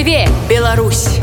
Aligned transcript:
жыве 0.00 0.26
Беларусь. 0.48 1.20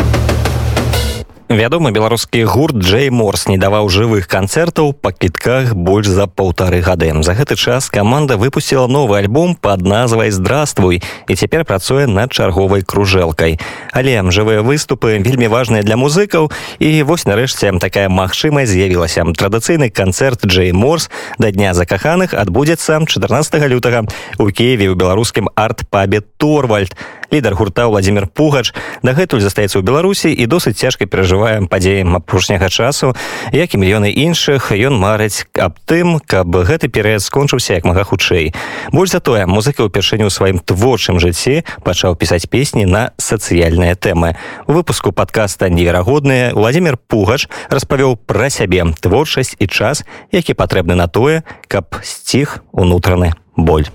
Вядомы 1.50 1.92
беларускі 1.96 2.44
гурт 2.44 2.76
джей 2.76 3.10
морс 3.10 3.48
не 3.48 3.56
даваў 3.58 3.88
жывых 3.88 4.28
канцэртаў 4.28 4.92
па 4.92 5.14
кітках 5.16 5.72
больш 5.74 6.12
за 6.12 6.28
паўтары 6.28 6.82
гады. 6.84 7.10
За 7.24 7.34
гэты 7.34 7.56
час 7.56 7.88
каманда 7.90 8.36
выпусціла 8.36 8.86
новы 8.86 9.18
альбом 9.18 9.56
под 9.56 9.82
назвай 9.82 10.30
здравствуй 10.30 11.02
і 11.28 11.34
цяпер 11.34 11.64
працуе 11.64 12.06
над 12.06 12.36
чарговай 12.36 12.84
кружэлкай. 12.84 13.58
Але 13.94 14.22
жывыя 14.30 14.62
выступы 14.62 15.18
вельмі 15.24 15.48
важныя 15.48 15.82
для 15.82 15.96
музыкаў 15.96 16.52
і 16.78 16.90
вось 17.04 17.24
нарэшце 17.26 17.80
такая 17.80 18.10
магчымасць 18.10 18.70
з'явілася. 18.70 19.24
Традыцыйны 19.24 19.90
канцэрт 19.90 20.46
джей 20.46 20.74
морс 20.74 21.10
да 21.40 21.50
дня 21.50 21.74
закаханых 21.74 22.36
адбудзецца 22.36 23.08
14 23.08 23.56
лютага 23.72 24.04
у 24.38 24.52
киеве 24.52 24.92
ў 24.92 25.00
беларускім 25.00 25.48
арт-пабе 25.56 26.22
торвальд 26.36 26.92
лідар 27.32 27.56
гурта 27.56 27.88
владимир 27.88 28.28
пугач. 28.28 28.74
Дагэтуль 29.04 29.42
застаецца 29.44 29.80
ў 29.80 29.84
беларусі 29.84 30.32
і 30.32 30.44
досыць 30.48 30.80
цяжка 30.80 31.06
перажываем 31.06 31.68
падзеям 31.68 32.16
апошняга 32.16 32.70
часу. 32.70 33.16
Як 33.52 33.74
і 33.74 33.78
мільёны 33.78 34.12
іншых 34.12 34.72
ён 34.72 34.96
марыць 34.96 35.46
аб 35.58 35.78
тым 35.86 36.20
каб 36.24 36.48
гэты 36.50 36.88
перыяд 36.88 37.22
скончыўся 37.22 37.78
як 37.78 37.86
мага 37.86 38.04
хутчэй. 38.04 38.54
Больш 38.92 39.12
за 39.12 39.20
тое 39.20 39.46
музыка 39.46 39.84
ўпершыню 39.86 40.28
ў 40.28 40.34
сваім 40.34 40.58
творчым 40.64 41.20
жыцці 41.20 41.68
пачаў 41.84 42.16
пісаць 42.16 42.48
песні 42.48 42.88
на 42.88 43.12
сацыяльныя 43.18 43.96
тэмы. 44.00 44.36
У 44.68 44.74
выпуску 44.74 45.12
подкаста 45.12 45.70
неверагодныя 45.70 46.56
владимир 46.56 46.98
пугач 46.98 47.48
распавёў 47.70 48.18
пра 48.18 48.50
сябе 48.50 48.84
творчасць 49.02 49.56
і 49.60 49.68
час 49.68 50.04
які 50.32 50.54
патрэбны 50.54 50.96
на 50.96 51.08
тое 51.08 51.44
каб 51.68 52.00
сціх 52.04 52.64
унутраны 52.72 53.34
боль 53.56 53.88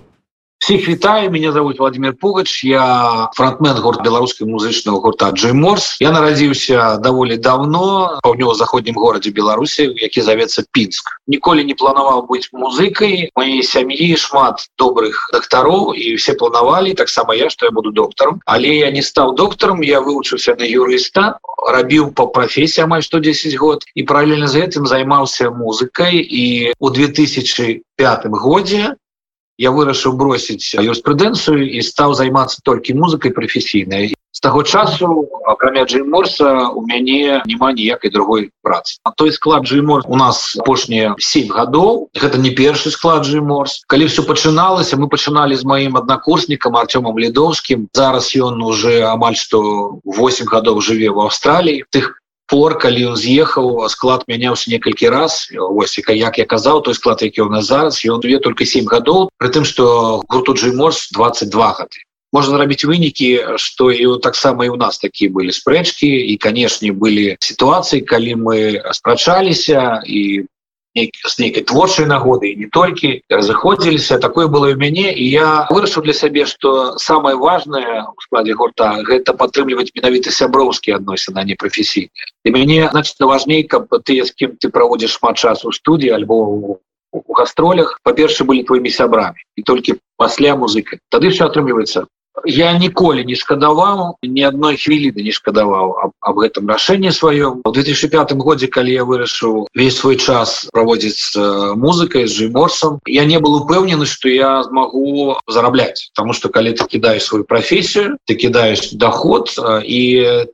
Всех 0.63 0.89
вітаю, 0.89 1.29
меня 1.31 1.51
зовут 1.51 1.81
Владимир 1.81 2.13
Пугач, 2.13 2.63
я 2.63 3.31
фронтмен 3.35 3.81
гурт 3.81 4.01
беларускай 4.05 4.47
музычного 4.47 5.01
гурта 5.01 5.31
Джей 5.31 5.53
Морс. 5.53 5.97
Я 5.99 6.13
нарадзіўся 6.13 7.03
даволі 7.03 7.37
давно 7.37 8.21
в 8.23 8.29
паўднёва-заходнім 8.29 8.95
горадзе 8.95 9.35
Беларусі, 9.35 9.91
які 9.97 10.23
завецца 10.23 10.63
Пінск. 10.71 11.19
Ніколі 11.27 11.65
не 11.65 11.75
планаваў 11.75 12.31
быць 12.31 12.47
музыкай, 12.55 13.35
моей 13.35 13.67
сям'і 13.67 14.15
шмат 14.15 14.63
добрых 14.79 15.35
дактароў 15.35 15.99
і 15.99 16.15
все 16.15 16.39
планавалі, 16.39 16.95
таксама 16.95 17.35
я, 17.35 17.51
што 17.51 17.67
я 17.67 17.73
буду 17.75 17.91
доктаром. 17.91 18.39
Але 18.47 18.87
я 18.87 18.95
не 18.95 19.03
стаў 19.03 19.35
доктаром, 19.35 19.83
я 19.83 19.99
вывучыўся 19.99 20.55
на 20.55 20.63
юрыста, 20.63 21.43
рабіў 21.75 22.15
по 22.15 22.31
прафесіі 22.31 22.87
амаль 22.87 23.03
110 23.03 23.59
год 23.59 23.83
і 23.99 24.07
паралельна 24.07 24.47
з 24.47 24.63
гэтым 24.63 24.87
займаўся 24.87 25.51
музыкай 25.51 26.23
і 26.23 26.71
у 26.79 26.91
2005 26.91 27.83
годзе 28.31 28.95
я 29.63 29.71
вырашыў 29.71 30.19
бросіць 30.19 30.75
юрспрудэнцыю 30.83 31.63
і 31.63 31.87
стаў 31.87 32.19
займацца 32.19 32.59
толькі 32.67 32.99
музыкай 32.99 33.31
прафесійнай. 33.31 34.15
З 34.33 34.41
таго 34.41 34.63
часу 34.63 35.29
акрамя 35.47 35.85
джейморса 35.85 36.73
у 36.73 36.83
мяне 36.87 37.43
няма 37.45 37.73
ніякай 37.73 38.11
другой 38.11 38.51
працы. 38.63 38.97
А 39.05 39.13
той 39.13 39.31
склад 39.33 39.69
джеймор 39.69 40.03
у 40.09 40.17
нас 40.17 40.57
апошнія 40.57 41.15
7 41.19 41.53
гадоў. 41.53 42.09
Гэта 42.17 42.41
не 42.41 42.51
першы 42.51 42.91
склад 42.91 43.29
джейморс 43.29 43.85
калі 43.87 44.09
все 44.09 44.25
пачыналася 44.25 44.97
мы 44.97 45.13
пачыналі 45.13 45.55
з 45.55 45.69
маім 45.69 46.01
аднакурснікам 46.01 46.81
артёмом 46.81 47.21
лідоўскім 47.21 47.93
зараз 47.93 48.33
ён 48.35 48.65
уже 48.65 49.05
амаль 49.05 49.37
што 49.37 50.01
8 50.09 50.49
гадоў 50.49 50.81
жыве 50.81 51.13
в 51.13 51.21
австраліі 51.29 51.85
тых 51.93 52.22
пор 52.53 52.77
калі 52.77 53.09
ён 53.13 53.17
з'ехаў 53.17 53.89
склад 53.89 54.29
мяняўся 54.29 54.69
некалькі 54.69 55.09
раз. 55.09 55.49
Ось 55.57 55.97
як 55.97 56.39
я 56.39 56.45
казаў 56.45 56.85
той 56.85 56.95
склад 56.95 57.25
які 57.25 57.49
у 57.49 57.51
нас 57.51 57.73
зараз 57.73 58.05
ён 58.05 58.21
две 58.21 58.39
только 58.39 58.69
семь 58.69 58.85
гадоў 58.85 59.31
при 59.41 59.49
тым 59.49 59.65
что 59.65 60.23
гурту 60.29 60.53
джейморс 60.53 61.09
22 61.17 61.73
гады 61.81 62.05
можно 62.33 62.59
рабіць 62.59 62.85
вынікі 62.85 63.57
что 63.57 63.91
і 63.93 64.21
таксама 64.21 64.65
і 64.65 64.69
у 64.69 64.77
нас 64.77 64.99
такія 64.99 65.31
былі 65.31 65.53
спрэчки 65.53 66.09
і 66.09 66.37
канешне 66.37 66.93
былі 66.93 67.37
сітуацыі 67.41 68.05
калі 68.05 68.37
мы 68.37 68.59
спрачаліся 68.93 70.03
і 70.05 70.45
з 70.95 71.39
нейкай 71.39 71.65
творчай 71.65 72.07
нагоды 72.07 72.55
не 72.55 72.69
толькі 72.69 73.25
разыходзіліся 73.33 74.19
такое 74.19 74.47
было 74.47 74.69
у 74.73 74.77
мяне 74.77 75.13
і 75.13 75.25
я 75.25 75.67
вырашыў 75.71 76.05
для 76.05 76.13
сябе 76.13 76.45
что 76.47 76.99
самое 76.99 77.37
важное 77.37 78.05
у 78.05 78.21
складзе 78.21 78.53
гурта 78.53 79.01
гэта 79.09 79.33
падтрымліваць 79.33 79.93
менавіта 79.97 80.31
сяброўскія 80.31 80.97
адносіны 81.01 81.45
не 81.45 81.57
прафесійныя. 81.57 82.29
І 82.45 82.51
мяне 82.53 82.89
значит 82.93 83.17
важней 83.21 83.63
каб 83.65 83.89
ты 84.05 84.21
з 84.25 84.31
кім 84.37 84.57
ты 84.61 84.69
праводзіш 84.69 85.17
шмат 85.17 85.37
часу 85.37 85.73
студіі 85.73 86.13
альбо 86.13 86.79
у 87.13 87.35
гастролях 87.37 88.01
па-перша 88.05 88.45
былі 88.45 88.63
твоімі 88.63 88.91
сябрамі 88.91 89.41
і 89.57 89.63
толькі 89.63 89.97
пасля 90.17 90.57
музыка 90.57 91.01
тады 91.09 91.33
все 91.33 91.49
атрымліваецца 91.49 92.05
я 92.45 92.73
ніколі 92.79 93.25
не 93.25 93.37
шкадаваў 93.37 94.19
ни 94.23 94.43
одной 94.43 94.77
хвіліны 94.77 95.23
не 95.23 95.33
шкадаваў 95.33 96.13
об, 96.21 96.37
гэтым 96.43 96.67
рашэнні 96.67 97.13
сваём 97.13 97.61
у 97.65 97.71
2005 97.71 98.33
годзе 98.41 98.67
калі 98.67 98.93
я 98.93 99.05
вырашыў 99.05 99.69
весь 99.75 99.99
свой 99.99 100.17
час 100.17 100.67
праводзіць 100.73 101.37
музыкай 101.77 102.27
з 102.27 102.33
жыморсом 102.33 102.99
я 103.07 103.25
не 103.25 103.39
был 103.39 103.63
упэўнены 103.63 104.07
что 104.07 104.29
я 104.29 104.63
змагу 104.65 105.37
зарабляць 105.47 106.11
потому 106.15 106.33
что 106.33 106.49
калі 106.49 106.73
ты 106.73 106.87
кідаешь 106.89 107.25
сваю 107.25 107.45
професію 107.45 108.17
ты 108.27 108.35
кідаешь 108.35 108.93
доход 108.93 109.53
і 109.85 110.01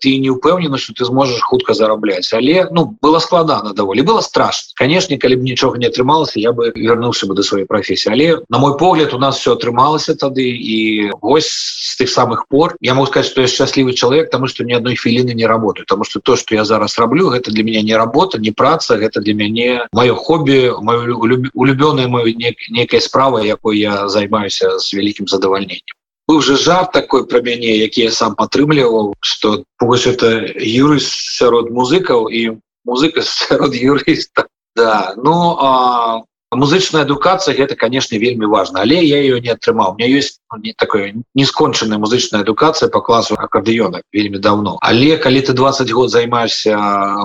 ты 0.00 0.18
не 0.18 0.30
упэўнены 0.30 0.78
что 0.78 0.92
ты 0.92 1.04
зможешь 1.04 1.40
хутка 1.40 1.74
зарабляць 1.74 2.32
але 2.34 2.68
ну 2.70 2.96
было 3.00 3.18
складана 3.18 3.72
даволі 3.72 4.02
было 4.02 4.20
страшно. 4.20 4.72
Конечно 4.76 5.16
калі 5.18 5.36
б 5.36 5.42
нічога 5.42 5.78
не 5.78 5.86
атрымалася 5.86 6.40
я 6.40 6.52
бы 6.52 6.72
вернуўся 6.74 7.26
бы 7.26 7.34
до 7.34 7.42
сваёй 7.42 7.64
професіі 7.64 8.12
але 8.12 8.26
на 8.48 8.58
мой 8.58 8.76
погляд 8.78 9.14
у 9.14 9.18
нас 9.18 9.38
все 9.38 9.54
атрымалася 9.54 10.14
тады 10.14 10.44
і 10.44 11.10
вось 11.22 11.67
с 11.68 11.96
тех 11.96 12.08
самых 12.08 12.48
пор. 12.48 12.76
Я 12.80 12.94
могу 12.94 13.06
сказать 13.06 13.26
что 13.30 13.40
я 13.40 13.46
счастливый 13.46 13.94
человек 13.94 14.30
тому 14.30 14.46
что 14.46 14.64
ни 14.64 14.72
одной 14.72 14.96
филины 14.96 15.32
не 15.32 15.46
работаю. 15.46 15.86
Потому 15.86 16.04
что 16.04 16.20
то 16.20 16.36
что 16.36 16.54
я 16.54 16.64
зараз 16.64 16.98
раблю 16.98 17.30
это 17.30 17.50
для 17.50 17.64
меня 17.64 17.82
не 17.82 17.94
работа 17.94 18.38
не 18.38 18.50
праца 18.50 18.96
это 18.96 19.20
для 19.20 19.34
мяне 19.34 19.86
мое 19.92 20.14
хобби 20.14 20.72
мое 20.80 21.14
улюбённое 21.54 22.08
мое 22.08 22.34
некая 22.70 23.00
справа 23.00 23.38
якой 23.38 23.78
я 23.78 24.08
займаюсь 24.08 24.60
с 24.62 24.92
великим 24.92 25.26
задавальнением 25.26 25.84
уже 26.28 26.56
жарт 26.56 26.92
такой 26.92 27.26
про 27.26 27.40
мяне 27.40 27.76
які 27.76 28.02
я 28.02 28.10
сам 28.10 28.34
падтрымліваў 28.34 29.14
что 29.20 29.64
это 29.80 30.28
юрыст 30.56 31.12
сярод 31.38 31.70
музыкаў 31.70 32.28
і 32.28 32.60
музыка 32.84 33.22
сярод 33.24 33.74
юрыста 33.74 34.46
да 34.76 35.14
ну 35.16 35.56
а 35.60 36.22
музычная 36.50 37.02
адукацыя 37.02 37.54
гэта 37.56 37.76
конечно 37.76 38.16
вельмі 38.16 38.46
важно. 38.46 38.80
Але 38.80 39.04
я 39.04 39.18
ее 39.20 39.40
не 39.40 39.50
атрымаў 39.50 39.96
меня 39.96 40.08
есть 40.08 40.40
ну, 40.52 40.72
такое 40.76 41.14
нескончаная 41.34 41.98
музычная 41.98 42.40
адукацыя 42.40 42.88
по 42.88 43.00
классу 43.00 43.34
аккордеёна 43.38 44.02
вельмі 44.12 44.38
давно. 44.38 44.78
Але 44.80 45.16
калі 45.16 45.40
ты 45.40 45.52
20 45.52 45.90
год 45.90 46.10
займаешься 46.10 46.76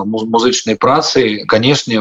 музычнай 0.04 0.76
працай 0.76 1.44
канешне 1.46 2.00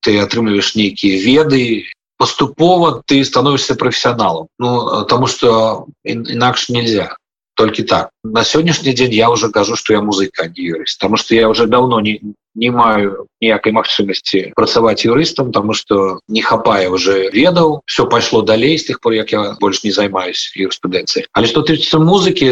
ты 0.00 0.18
атрымліваешь 0.20 0.74
нейкіе 0.74 1.18
веды. 1.18 1.84
Поступова 2.16 3.02
ты 3.06 3.24
становишься 3.24 3.74
профессионалом. 3.74 4.48
Ну 4.58 5.02
потому 5.02 5.26
что 5.26 5.86
інакш 6.04 6.68
нельзя. 6.68 7.16
Только 7.56 7.82
так 7.82 8.13
на 8.24 8.42
сённяшні 8.44 8.92
дзень 8.92 9.12
я 9.12 9.30
уже 9.30 9.50
кажу 9.50 9.76
что 9.76 9.92
я 9.92 10.00
музыка 10.00 10.48
не 10.48 10.64
юрыст 10.64 10.98
потому 10.98 11.16
что 11.16 11.34
я 11.34 11.48
уже 11.48 11.66
давно 11.66 12.00
не 12.00 12.20
не 12.54 12.70
маю 12.70 13.26
ніякай 13.42 13.72
магчымасці 13.74 14.54
працаваць 14.56 15.04
юрыстам 15.04 15.52
тому 15.52 15.74
что 15.74 16.20
не 16.28 16.40
хапае 16.40 16.88
уже 16.88 17.28
ведаў 17.34 17.82
все 17.86 18.06
пайшло 18.06 18.42
далей 18.42 18.78
з 18.78 18.88
тых 18.88 19.00
пор 19.00 19.12
як 19.12 19.32
я 19.32 19.56
больш 19.60 19.84
не 19.84 19.90
займаюсь 19.90 20.54
юрыспрудэнцыяй 20.56 21.26
але 21.32 21.46
что 21.46 21.62
тычыцца 21.62 21.98
музыкі 21.98 22.46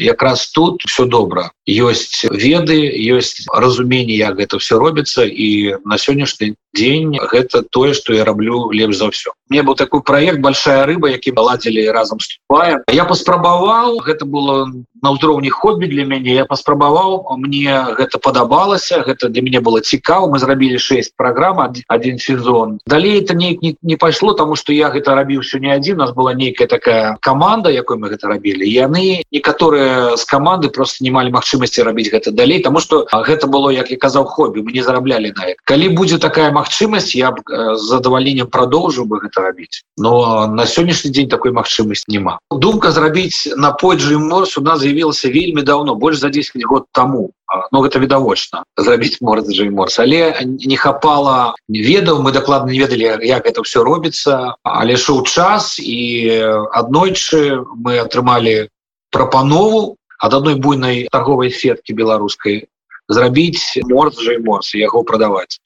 якраз 0.00 0.50
тут 0.50 0.82
все 0.82 1.04
добра 1.04 1.52
ёсць 1.68 2.24
веды 2.32 2.88
ёсць 3.14 3.46
разуменне 3.52 4.16
як 4.16 4.40
гэта 4.40 4.58
все 4.58 4.80
робіцца 4.80 5.28
і 5.28 5.76
на 5.84 5.98
сённяшні 5.98 6.56
дзень 6.74 7.18
гэта 7.20 7.62
тое 7.70 7.92
что 7.94 8.14
я 8.14 8.24
раблю 8.24 8.72
лепш 8.72 8.96
за 8.96 9.12
ўсё 9.12 9.36
мне 9.48 9.62
был 9.62 9.76
такой 9.76 10.02
проект 10.02 10.40
большая 10.40 10.86
рыба 10.86 11.12
які 11.12 11.32
наладзілі 11.32 11.90
разам 11.92 12.18
ступаем 12.20 12.80
я 12.88 13.04
паспрабаваў 13.04 14.00
гэта 14.00 14.24
было 14.24 14.72
на 15.02 15.10
ўзроўні 15.14 15.50
хобі 15.50 15.86
для 15.86 16.04
мяне. 16.04 16.34
Я 16.34 16.44
паспрабаваў 16.44 17.24
мне 17.38 17.94
гэта 17.98 18.18
падабалася 18.18 19.02
гэта 19.06 19.28
для 19.28 19.42
мяне 19.42 19.60
было 19.60 19.80
цікава. 19.80 20.26
Мы 20.26 20.38
зрабілі 20.38 20.78
6 20.78 21.16
праграм 21.16 21.58
один 21.88 22.18
сезон. 22.18 22.80
Далей 22.86 23.20
это 23.20 23.34
неяк 23.34 23.62
не, 23.62 23.76
не 23.82 23.96
пайшло 23.96 24.32
тому 24.32 24.56
что 24.56 24.72
я 24.72 24.90
гэта 24.90 25.14
рабіў 25.14 25.40
все 25.40 25.58
не 25.58 25.70
один 25.70 25.96
у 25.96 26.04
нас 26.04 26.12
была 26.12 26.34
нейкая 26.34 26.68
такая 26.68 27.16
команда 27.20 27.70
якой 27.70 27.98
мы 27.98 28.08
гэта 28.08 28.28
рабілі. 28.28 28.66
Яны 28.66 29.22
некаторыя 29.32 30.16
з 30.16 30.24
команды 30.24 30.68
просто 30.68 31.04
не 31.04 31.10
малі 31.10 31.30
магчымасці 31.30 31.82
рабіць 31.82 32.12
гэта 32.12 32.30
далей 32.30 32.62
тому 32.62 32.80
что 32.80 33.06
гэта 33.12 33.46
было 33.46 33.70
як 33.70 33.90
я 33.90 33.96
казаў 33.96 34.24
хобі. 34.24 34.62
Мы 34.62 34.72
не 34.72 34.82
зараблялі 34.82 35.32
на 35.36 35.44
это 35.52 35.60
калі 35.64 35.88
будзе 35.88 36.18
такая 36.18 36.50
магчымасць 36.50 37.14
я 37.14 37.30
б 37.30 37.42
з 37.76 37.82
задавальненнем 37.82 38.46
продолжу 38.46 39.04
бы 39.04 39.20
гэта 39.20 39.42
рабіць. 39.42 39.84
Но 39.96 40.46
на 40.46 40.64
сённяшні 40.66 41.10
дзень 41.10 41.28
такой 41.28 41.52
магчымасць 41.52 42.08
няма. 42.08 42.38
Думка 42.50 42.90
зрабіць 42.90 43.52
на 43.56 43.72
поджы 43.72 44.18
морс 44.18 44.58
у 44.58 44.62
нас 44.62 44.80
з'явілася 44.88 45.28
вельмі 45.28 45.62
давно 45.62 45.94
больш 45.94 46.18
за 46.24 46.32
10 46.32 46.64
год 46.64 46.88
тому. 46.92 47.30
Ну 47.72 47.80
гэта 47.80 47.98
відавочна 48.00 48.62
зрабіць 48.76 49.20
морджы 49.24 49.70
морс 49.72 49.98
але 49.98 50.36
не 50.44 50.76
хапала 50.76 51.56
ведаў 51.68 52.20
мы 52.20 52.32
дакладна 52.32 52.72
не 52.72 52.80
ведалі 52.80 53.24
як 53.24 53.48
это 53.48 53.64
все 53.64 53.80
робіцца 53.84 54.52
але 54.64 54.96
шоу 54.96 55.24
час 55.24 55.80
і 55.80 56.28
аднойчы 56.76 57.64
мы 57.72 58.04
атрымалі 58.04 58.68
прапанову 59.08 59.96
ад 60.20 60.34
адной 60.34 60.60
буйнай 60.60 61.08
торговай 61.08 61.48
сеткі 61.48 61.96
беларускай 61.96 62.68
зрабіць 63.08 63.80
морз 63.88 64.20
жа 64.20 64.36
і 64.36 64.44
морс 64.44 64.76
яго 64.76 65.00
прадаваць 65.00 65.56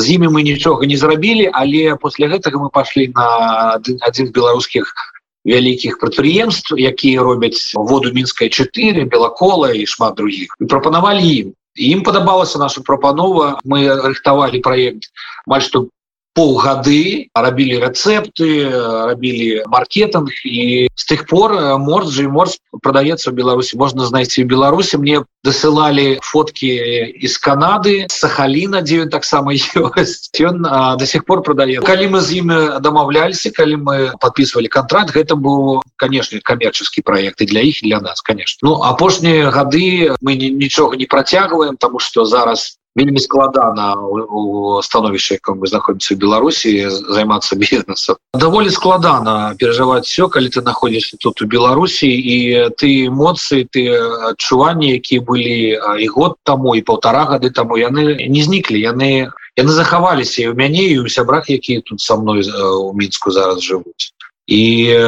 з 0.00 0.16
імі 0.16 0.32
мы 0.32 0.40
нічога 0.40 0.88
не 0.88 0.96
зрабілі 0.96 1.52
але 1.52 2.00
после 2.00 2.32
гэтага 2.32 2.64
мы 2.64 2.72
пашлі 2.72 3.12
на 3.12 3.28
адзін 3.76 4.26
з 4.26 4.32
беларускіх 4.32 4.88
вялікіх 5.46 5.98
прадпрыемств 6.02 6.74
якія 6.74 7.22
робяць 7.22 7.72
воду 7.74 8.12
мінская 8.12 8.50
4 8.50 9.06
белакола 9.06 9.72
і 9.72 9.86
шмат 9.86 10.18
других 10.18 10.56
і 10.60 10.66
прапанавалі 10.66 11.22
ім. 11.22 11.54
Ім 11.76 12.02
падабалася 12.02 12.58
наша 12.58 12.80
прапанова. 12.80 13.60
Мы 13.64 13.86
рыхтавалі 13.86 14.60
проект 14.64 15.12
маль 15.46 15.62
што 15.62 15.86
полгады 16.36 17.32
рабілі 17.32 17.80
рэцэпты 17.80 18.68
рабілі 19.08 19.64
маркетинг 19.72 20.28
і 20.44 20.86
с 20.92 21.08
тых 21.08 21.24
пор 21.24 21.56
морж 21.80 22.20
і 22.20 22.28
морж 22.28 22.60
продаецца 22.84 23.32
в 23.32 23.34
беларусі 23.40 23.80
можна 23.80 24.04
знайсці 24.04 24.44
в 24.44 24.52
беларусі 24.52 25.00
мне 25.00 25.24
дасылалі 25.40 26.20
фотки 26.20 26.76
из 27.24 27.38
канады 27.40 28.04
сахалина 28.12 28.84
9 28.84 29.08
таксама 29.08 29.56
ёсць 29.56 30.28
ён 30.36 30.60
до 31.00 31.06
сих 31.08 31.24
пор 31.24 31.40
продае 31.40 31.80
калі 31.80 32.12
мы 32.12 32.20
з 32.20 32.44
імі 32.44 32.84
дамаўляліся 32.84 33.50
калі 33.56 33.80
мы 33.80 33.96
подписывали 34.20 34.68
контракт 34.68 35.16
гэта 35.16 35.40
быў 35.40 35.80
конечно 35.96 36.36
камерческий 36.44 37.00
проект 37.00 37.40
і 37.40 37.46
для 37.48 37.64
іх 37.64 37.80
для 37.80 38.00
нас 38.00 38.20
конечно. 38.20 38.68
Ну 38.68 38.84
апошнія 38.84 39.48
гады 39.48 40.12
мы 40.20 40.36
нічога 40.36 41.00
не 41.00 41.06
працягваем 41.06 41.80
тому 41.80 41.98
что 41.98 42.28
зараз 42.28 42.76
вельмі 42.96 43.20
складана 43.20 43.94
у 44.00 44.82
становішча 44.82 45.34
яком 45.36 45.60
вы 45.60 45.68
знаходіцца 45.68 46.14
в 46.14 46.18
беларусі 46.18 46.88
займацца 46.88 47.56
бізнесом 47.56 48.16
даволі 48.34 48.70
складана 48.70 49.54
перажываць 49.60 50.08
все 50.08 50.28
калі 50.28 50.48
ты 50.48 50.62
находишься 50.62 51.16
тут 51.20 51.42
у 51.42 51.46
беларусі 51.46 52.08
і 52.08 52.72
ты 52.80 53.06
эмоцыі 53.12 53.68
ты 53.68 53.92
адчуванні 54.32 54.96
якія 54.96 55.20
былі 55.20 55.76
і 55.76 56.06
год 56.08 56.40
тому 56.42 56.74
і 56.74 56.80
полтора 56.80 57.28
гады 57.28 57.50
тому 57.50 57.76
яны 57.76 58.16
не 58.28 58.42
зніклі 58.42 58.80
яны 58.80 59.28
яны 59.56 59.72
захаваліся 59.72 60.42
і 60.42 60.48
у 60.48 60.54
мяне 60.54 60.88
і 60.88 60.98
у 61.04 61.08
сябрах 61.08 61.50
якія 61.50 61.84
тут 61.84 62.00
со 62.00 62.16
мной 62.16 62.48
у 62.48 62.92
мінску 62.96 63.30
зараз 63.30 63.60
жывуць 63.60 64.16
і 64.46 64.62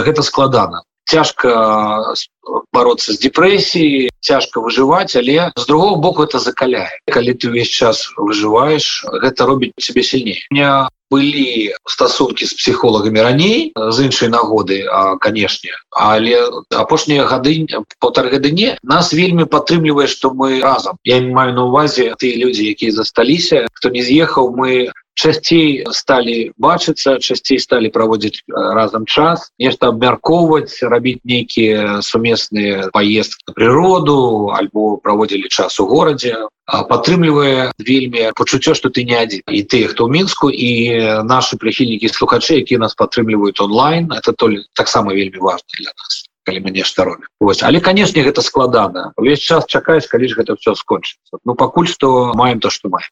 гэта 0.05 0.23
складана 0.23 0.85
цяжка 1.08 2.14
бороться 2.72 3.12
з 3.12 3.19
депрэсіі 3.25 4.08
цяжка 4.20 4.60
выжываць 4.60 5.16
але 5.16 5.50
з 5.56 5.64
другого 5.66 5.96
боку 5.96 6.22
это 6.22 6.38
закаляе 6.38 7.00
калі 7.08 7.32
ты 7.34 7.49
увесь 7.49 7.72
час 7.72 8.12
выжываешь 8.16 9.05
гэта 9.25 9.49
робіць 9.49 9.72
себе 9.81 10.02
сильней 10.02 10.44
меня 10.50 10.88
былі 11.10 11.72
стасункі 11.87 12.46
з 12.46 12.55
псіхолагамі 12.55 13.20
раней 13.20 13.72
з 13.76 13.96
іншай 14.05 14.28
нагоды 14.28 14.84
канешне. 15.20 15.72
Але 15.90 16.49
апошнія 16.70 17.25
гады 17.25 17.66
полтора 17.99 18.28
гады 18.28 18.52
не. 18.52 18.76
Нас 18.82 19.12
вельмі 19.12 19.44
падтрымлівае 19.44 20.06
что 20.06 20.31
мы 20.31 20.60
разам. 20.60 20.96
Я 21.05 21.20
не 21.20 21.32
маю 21.32 21.55
на 21.55 21.64
увазе 21.64 22.14
ты 22.19 22.34
людзі 22.37 22.69
якія 22.69 22.93
засталіся. 22.93 23.66
Хто 23.72 23.88
не 23.88 24.02
з'ехаў 24.02 24.55
мы 24.55 24.93
часцей 25.19 25.82
сталі 25.90 26.55
бачыцца 26.62 27.19
часцей 27.19 27.58
сталі 27.58 27.90
праводзіць 27.90 28.46
разам 28.78 29.02
час 29.06 29.50
нешта 29.58 29.90
абмяркоўваць 29.90 30.78
рабіць 30.87 31.19
нейкія 31.26 31.99
сумесныя 32.06 32.87
поездки 32.94 33.43
на 33.50 33.54
природу 33.58 34.54
альбо 34.54 35.02
праводзілі 35.02 35.50
час 35.50 35.81
у 35.82 35.88
горадзе 35.90 36.46
падтрымлівае 36.69 37.73
вельмі 37.79 38.29
пачуццё 38.37 38.75
что 38.75 38.93
ты 38.93 39.05
не 39.05 39.17
адзін 39.17 39.43
і 39.49 39.62
ты 39.65 39.88
хто 39.88 40.05
ў 40.05 40.11
мінску 40.12 40.53
і 40.53 40.70
наши 41.25 41.56
прыхільнікі 41.56 42.12
слухачы 42.12 42.61
які 42.61 42.76
нас 42.79 42.94
падтрымліваюць 42.94 43.61
онлайн 43.65 44.12
это 44.12 44.32
то 44.37 44.53
таксама 44.75 45.15
вельмі 45.17 45.41
важно 45.41 45.69
для 45.81 45.93
нас 45.97 46.29
мы 46.49 46.70
нешта 46.70 47.05
робім 47.05 47.29
Вось 47.41 47.62
але 47.62 47.81
канешне 47.81 48.23
гэта 48.23 48.43
складана 48.43 49.12
увесь 49.17 49.41
час 49.41 49.65
чакаюсь 49.67 50.06
калі 50.06 50.29
ж 50.29 50.37
гэта 50.37 50.56
все 50.61 50.75
скончыцца 50.75 51.41
ну 51.44 51.55
пакуль 51.55 51.88
што 51.88 52.32
маем 52.35 52.61
то 52.61 52.71
што 52.71 52.88
маем. 52.88 53.09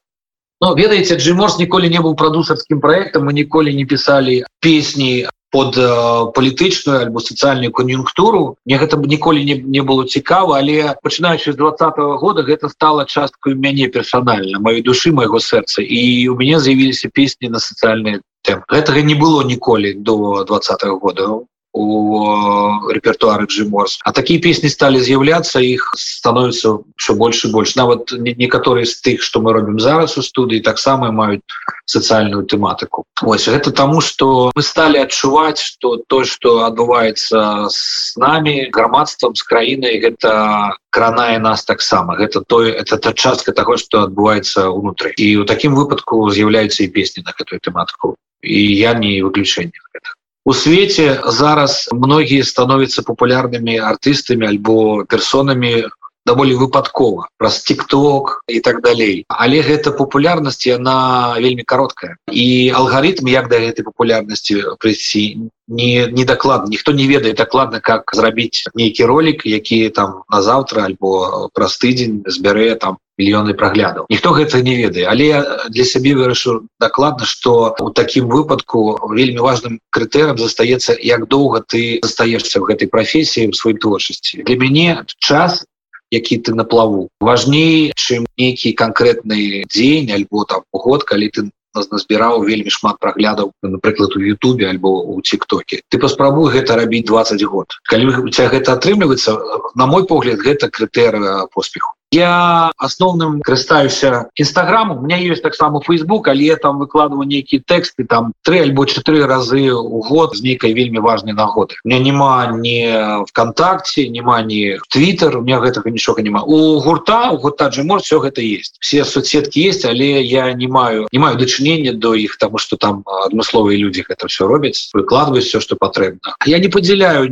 Ну, 0.61 0.75
ведаеце 0.75 1.17
Джиморс 1.17 1.59
ніколі 1.59 1.89
не 1.93 2.01
быў 2.01 2.17
прадусарскім 2.17 2.81
проектом 2.81 3.29
мы 3.29 3.33
ніколі 3.33 3.75
не 3.77 3.85
писали 3.85 4.45
песні 4.61 5.29
под 5.57 5.79
э, 5.79 6.33
палітычную 6.37 7.01
альбо 7.01 7.21
сацыяльную 7.25 7.73
кон'юнктуру 7.73 8.61
мне 8.69 8.77
гэта 8.77 9.01
ніколі 9.01 9.41
не, 9.41 9.57
не 9.57 9.81
было 9.81 10.05
цікава 10.05 10.61
але 10.61 10.93
пачынаючы 11.01 11.53
з 11.53 11.57
двадцатого 11.57 12.19
года 12.21 12.45
гэта 12.45 12.69
стала 12.69 13.07
часткой 13.09 13.55
мяне 13.57 13.89
персональна 13.89 14.61
моей 14.61 14.83
души 14.83 15.13
моего 15.13 15.41
сэрца. 15.41 15.81
І 15.81 16.29
у 16.29 16.37
мяне 16.37 16.61
з'явіліся 16.61 17.09
песні 17.09 17.49
на 17.49 17.57
сацыяльные 17.57 18.21
темы 18.45 18.69
гэтага 18.69 19.01
не 19.01 19.17
было 19.17 19.49
ніколі 19.49 19.97
до 19.97 20.45
двадцатого 20.45 21.01
года 21.01 21.41
у 21.77 22.89
рэпертуары 22.89 23.47
Джиморс. 23.47 24.01
А 24.05 24.13
такія 24.13 24.41
песні 24.41 24.73
сталі 24.73 25.01
з'яўляцца 25.05 25.61
іх 25.61 25.93
становіцца 26.01 26.81
ўсё 26.81 27.13
больш 27.21 27.45
і 27.45 27.53
больш. 27.53 27.77
Нават 27.77 28.17
некаторыя 28.17 28.89
з 28.89 28.97
тых, 29.05 29.21
што 29.21 29.45
мы 29.45 29.53
робім 29.53 29.77
зараз 29.77 30.17
у 30.17 30.25
студыі, 30.25 30.65
таксама 30.65 31.13
маюць 31.13 31.45
сацыяльную 31.85 32.49
тэматыку. 32.49 33.05
Вось 33.21 33.45
гэта 33.45 33.77
таму, 33.77 34.01
што 34.01 34.51
мы 34.57 34.63
сталі 34.65 35.05
адчуваць, 35.05 35.61
што 35.61 36.01
то, 36.09 36.25
што 36.25 36.65
адбываецца 36.65 37.69
з 37.69 38.17
намі 38.17 38.73
грамадствам 38.73 39.37
з 39.37 39.45
краінай 39.45 40.01
гэта 40.01 40.73
кранае 40.89 41.39
нас 41.39 41.69
таксама. 41.69 42.17
Гэта 42.17 42.41
тое 42.41 42.73
это 42.73 42.97
та 42.97 43.13
частка 43.13 43.53
таго, 43.53 43.77
што 43.77 44.09
адбываецца 44.09 44.73
ўнутры. 44.73 45.13
І 45.13 45.37
ў 45.37 45.45
такім 45.45 45.77
выпадку 45.77 46.25
з'яўляюцца 46.33 46.89
і 46.89 46.93
песні 46.93 47.29
на 47.29 47.37
гэтую 47.37 47.61
тэматыку. 47.61 48.17
І 48.41 48.61
я 48.81 48.97
не 48.97 49.21
выключэнне 49.21 49.77
гэтага 49.93 50.17
у 50.47 50.55
свеце 50.55 51.21
зараз 51.27 51.89
многія 51.93 52.47
становятся 52.47 53.03
популярнымі 53.03 53.83
артыстамі 53.83 54.47
альбо 54.47 55.03
персонамі 55.11 55.91
даволі 56.27 56.55
выпадкова 56.59 57.27
праз 57.39 57.63
тикток 57.63 58.43
і 58.47 58.61
так 58.61 58.83
далей. 58.83 59.25
Але 59.27 59.63
гэта 59.63 59.91
популярнасць 59.91 60.67
яна 60.67 61.35
вельмі 61.39 61.63
кароткая. 61.63 62.19
І 62.31 62.71
алгарытм 62.75 63.31
як 63.31 63.51
да 63.51 63.59
гэтай 63.63 63.87
популярнасці 63.87 64.79
прыйсці 64.83 65.51
не 65.67 66.07
не 66.15 66.25
даклад 66.25 66.71
ніхто 66.71 66.93
не 66.93 67.07
ведае 67.07 67.35
дакладна 67.35 67.81
как 67.81 68.11
зрабіць 68.15 68.71
нейкі 68.75 69.05
ролик 69.07 69.47
які 69.47 69.89
там 69.91 70.23
на 70.31 70.43
завтра 70.43 70.87
альбо 70.87 71.51
праз 71.55 71.79
тыдзень 71.79 72.23
збярэ 72.27 72.75
там 72.79 72.99
мільёны 73.19 73.55
праглядаў 73.55 74.07
ніхто 74.11 74.33
гэта 74.37 74.63
не 74.63 74.77
ведае 74.81 75.07
але 75.13 75.29
для 75.69 75.85
сябе 75.85 76.15
вырашыў 76.19 76.67
дакладна 76.81 77.25
что 77.25 77.75
у 77.81 77.91
такім 77.91 78.29
выпадку 78.29 78.99
вельмі 79.13 79.41
важным 79.41 79.81
крытэрам 79.91 80.39
застаецца 80.39 80.97
як 81.01 81.29
доўга 81.29 81.65
ты 81.67 81.99
застаешься 82.03 82.61
в 82.61 82.69
гэтай 82.69 82.89
прафесіі 82.89 83.51
в 83.53 83.57
сваёй 83.57 83.79
творчасці 83.81 84.45
для 84.45 84.57
мяне 84.57 85.05
час 85.19 85.65
які 86.11 86.39
ты 86.39 86.55
на 86.55 86.65
плаву 86.65 87.09
важней 87.21 87.93
чым 87.97 88.27
нейкі 88.39 88.73
канкрэтны 88.73 89.65
дзень 89.67 90.13
альбо 90.13 90.45
там 90.45 90.63
год 90.73 91.05
калі 91.05 91.29
ты 91.29 91.51
назбіраў 91.77 92.45
вельмі 92.49 92.71
шмат 92.73 92.97
праглядаў 93.01 93.53
напрыклад 93.63 94.17
у 94.17 94.21
Ютубе 94.21 94.69
альбо 94.69 94.89
у 95.05 95.21
тиктоке. 95.21 95.83
Ты 95.91 95.99
паспрабуй 95.99 96.53
гэта 96.53 96.77
рабіць 96.77 97.05
20 97.05 97.43
год. 97.45 97.77
Калі 97.85 98.09
у 98.25 98.29
тебя 98.29 98.49
гэта 98.49 98.73
атрымліваецца 98.81 99.37
на 99.75 99.87
мой 99.87 100.07
погляд 100.07 100.41
гэта 100.41 100.71
крытэр 100.71 101.49
поспеху 101.53 101.96
я 102.13 102.71
асноўным 102.79 103.41
карыстаюся 103.41 104.29
нстаграму 104.39 104.97
у 104.97 105.03
меня 105.03 105.17
есть 105.17 105.43
таксама 105.43 105.81
Facebook 105.81 106.29
але 106.29 106.57
там 106.57 106.79
выкладываю 106.79 107.27
нейкіе 107.27 107.63
тэксты 107.67 108.07
там 108.07 108.33
три 108.45 108.61
альбо 108.61 108.87
чатыры 108.87 109.27
разы 109.27 109.73
у 109.73 110.01
год 110.03 110.37
з 110.37 110.43
нейкай 110.43 110.73
вельмі 110.73 110.99
важной 110.99 111.33
нагоды. 111.33 111.75
Мне 111.85 111.99
няма 111.99 112.47
не 112.55 113.25
вконтакте 113.27 114.09
няма 114.09 114.43
не 114.43 114.79
Twitter 114.95 115.35
у 115.37 115.43
меня 115.43 115.59
гэтага 115.59 115.91
нічога 115.91 116.23
няма 116.23 116.43
у 116.45 116.81
гурта 116.81 117.31
у 117.31 117.39
гурта 117.39 117.69
Джимор 117.69 118.01
все 118.01 118.21
гэта 118.21 118.41
есть. 118.41 118.77
Все 118.81 119.05
соцсетки 119.05 119.59
есть 119.59 119.85
але 119.85 120.23
я 120.23 120.53
не 120.53 120.69
маю 120.69 121.09
не 121.13 121.19
маю 121.19 121.37
дачынення 121.37 121.93
до 121.93 122.15
іх 122.15 122.37
тому 122.39 122.59
что 122.59 122.77
там 122.77 123.03
адмысловыя 123.27 123.77
люди 123.77 124.05
это 124.09 124.29
все 124.29 124.47
робяць 124.47 124.91
выкладываюць 124.95 125.45
все 125.47 125.61
что 125.61 125.77
патрэбна 125.77 126.37
я 126.47 126.59
не 126.59 126.69
подзяляю 126.69 127.29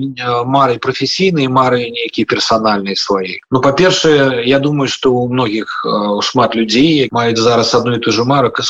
мары 0.46 0.78
професійныя 0.78 1.48
мары 1.48 1.90
нейкія 1.90 2.26
персональные 2.26 2.96
свои. 2.96 3.38
Ну 3.50 3.60
па-першае 3.60 4.42
я 4.46 4.58
думаю 4.64 4.88
что 4.88 5.12
у 5.12 5.28
многих 5.28 5.84
э, 5.84 6.20
шмат 6.24 6.56
людзей 6.56 7.08
маюць 7.12 7.38
зараз 7.38 7.74
одну 7.74 7.96
і 7.96 8.00
ту 8.00 8.16
же 8.16 8.24
марак 8.24 8.60
э, 8.60 8.64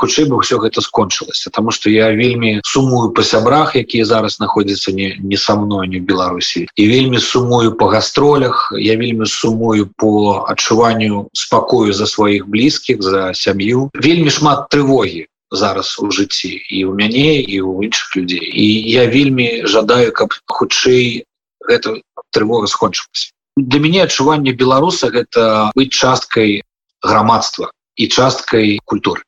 хутчэй 0.00 0.24
бы 0.32 0.40
все 0.40 0.56
гэта 0.56 0.80
скончылася 0.80 1.52
потому 1.52 1.70
что 1.70 1.92
я 1.92 2.10
вельмі 2.16 2.60
сумую 2.64 3.12
по 3.12 3.22
сябрах 3.22 3.76
якія 3.76 4.04
зараз 4.04 4.40
находятся 4.40 4.92
не 4.92 5.16
не 5.20 5.36
со 5.36 5.56
мной 5.56 5.88
не 5.88 6.00
в 6.00 6.08
беларусі 6.08 6.66
і 6.74 6.88
вельмі 6.88 7.20
сумую 7.20 7.76
по 7.76 7.86
гастролях 7.86 8.72
я 8.78 8.96
вельмі 8.96 9.26
сумую 9.26 9.88
по 9.96 10.44
адчуванню 10.48 11.28
спакою 11.32 11.92
за 11.92 12.06
сваіх 12.06 12.48
блізкіх 12.48 13.02
за 13.02 13.34
сям'ю. 13.34 13.90
Вельмі 13.94 14.30
шмат 14.30 14.68
трывогі 14.70 15.26
зараз 15.50 15.96
у 16.02 16.10
жыцці 16.10 16.56
і 16.70 16.84
у 16.90 16.94
мяне 16.94 17.40
і 17.40 17.60
у 17.60 17.82
іншых 17.82 18.16
людзей. 18.16 18.42
І 18.42 18.90
я 18.90 19.06
вельмі 19.06 19.66
жадаю 19.66 20.12
каб 20.12 20.34
хутчэй 20.46 21.24
гэта 21.68 22.00
трывога 22.32 22.66
скончылася 22.66 23.35
для 23.56 23.80
мяне 23.80 24.02
адчуванне 24.04 24.52
беларуса 24.52 25.10
гэта 25.10 25.70
быць 25.74 25.92
часткай 25.92 26.62
грамадства 27.02 27.70
і 27.96 28.08
часткай 28.08 28.78
культуры 28.84 29.24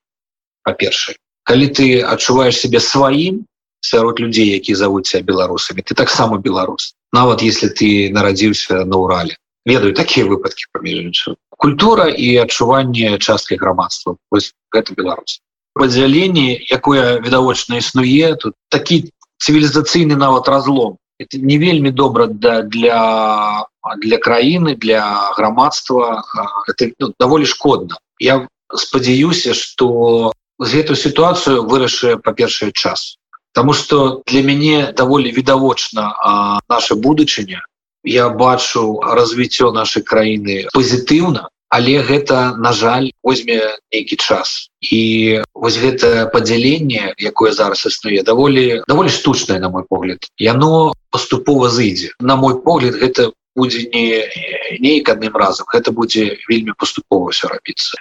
па-першае 0.65 1.17
калі 1.49 1.69
ты 1.73 1.87
адчуваеш 2.05 2.61
себе 2.61 2.81
сваім 2.81 3.45
сярод 3.81 4.21
людзей 4.21 4.53
які 4.53 4.75
завуць 4.75 5.09
себя 5.09 5.25
беларусамі 5.33 5.83
ты 5.83 5.95
таксама 5.95 6.39
беларус 6.39 6.93
нават 7.13 7.43
если 7.43 7.69
ты 7.69 8.11
нарадзіўся 8.13 8.85
на 8.85 8.97
урале. 8.97 9.37
Ведаю 9.67 9.93
такія 9.93 10.25
выпадкі 10.25 10.73
паміж 10.73 11.29
культура 11.57 12.09
і 12.09 12.37
адчуванне 12.45 13.19
часткі 13.19 13.57
грамадства 13.57 14.17
вось 14.31 14.55
гэта 14.73 14.95
Беларусь 14.95 15.41
падзяленне 15.79 16.59
якое 16.75 17.21
відавочна 17.23 17.79
існуе 17.79 18.35
тут 18.37 18.55
такі 18.69 19.11
цывілізацыйны 19.39 20.19
нават 20.19 20.49
разлом. 20.49 20.99
Это 21.19 21.39
не 21.39 21.59
вельмі 21.59 21.91
добра 21.91 22.27
да, 22.27 22.63
для 22.63 23.67
для 23.97 24.19
краіны 24.19 24.77
для 24.77 25.33
грамадства 25.37 26.25
это 26.69 26.93
ну, 26.99 27.13
даволі 27.19 27.47
шкодна 27.47 27.99
я 28.19 28.49
спадзяюся 28.75 29.55
что 29.55 30.33
з 30.59 30.75
гэтую 30.75 30.97
сітуацыю 30.97 31.63
вырашае 31.65 32.19
па-першае 32.19 32.73
час. 32.73 33.17
Таму 33.55 33.73
что 33.73 34.23
для 34.27 34.43
мяне 34.43 34.93
даволі 34.93 35.31
відавочна 35.31 36.61
наша 36.69 36.95
будучыня. 36.95 37.63
Я 38.05 38.29
бачу 38.29 39.01
развіццё 39.01 39.73
нашай 39.73 40.03
краіны 40.03 40.67
пазітыўна 40.75 41.49
але 41.69 42.01
гэта 42.01 42.57
на 42.57 42.73
жаль 42.73 43.13
возьме 43.23 43.77
нейкі 43.93 44.17
час. 44.17 44.71
І 44.81 45.43
вось 45.55 45.77
гэта 45.77 46.31
падзяленне 46.33 47.13
якое 47.19 47.53
зараз 47.53 47.85
існуе 47.87 48.23
даволі 48.23 48.83
даволі 48.89 49.09
штучнае 49.09 49.61
на 49.61 49.69
мой 49.69 49.85
погляд. 49.85 50.25
Яно 50.39 50.95
поступова 51.11 51.69
зыдзе. 51.69 52.13
На 52.21 52.37
мой 52.37 52.63
погляд 52.63 52.97
гэта 52.97 53.33
будзе 53.57 53.89
не 53.93 54.79
нейк 54.81 55.09
адным 55.09 55.37
разам 55.37 55.67
гэта 55.73 55.93
будзе 55.93 56.37
вельмі 56.49 56.73
паступова 56.79 57.31
все 57.31 57.49
рабіцца 57.49 57.97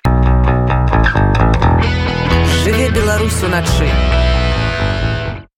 беларусу 2.93 3.47
начы 3.47 4.26